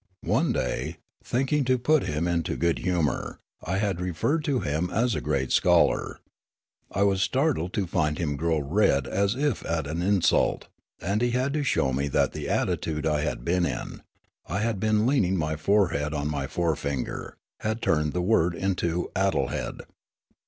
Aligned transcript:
One 0.25 0.51
day, 0.51 0.97
thinking 1.23 1.63
to 1.65 1.77
put 1.77 2.01
him 2.05 2.27
into 2.27 2.55
good 2.57 2.79
humour, 2.79 3.39
I 3.63 3.77
had 3.77 4.01
referred 4.01 4.43
to 4.45 4.59
him 4.61 4.89
as 4.89 5.13
a 5.13 5.21
great 5.21 5.51
scholar; 5.51 6.21
I 6.91 7.03
was 7.03 7.21
startled 7.21 7.71
to 7.73 7.85
find 7.85 8.17
him 8.17 8.35
grow 8.35 8.57
red 8.57 9.05
as 9.05 9.35
if 9.35 9.63
at 9.63 9.85
an 9.85 10.01
insult; 10.01 10.67
and 11.01 11.21
he 11.21 11.29
had 11.29 11.53
to 11.53 11.61
show 11.61 11.93
me 11.93 12.07
that 12.07 12.31
the 12.31 12.49
attitude 12.49 13.05
I 13.05 13.21
had 13.21 13.45
been 13.45 13.63
in 13.63 14.01
(I 14.47 14.61
had 14.61 14.79
been 14.79 15.05
leaning 15.05 15.37
my 15.37 15.55
forehead 15.55 16.15
on 16.15 16.31
my 16.31 16.47
forefinger) 16.47 17.37
had 17.59 17.79
turned 17.79 18.13
the 18.13 18.23
word 18.23 18.55
into" 18.55 19.11
addlehead." 19.15 19.81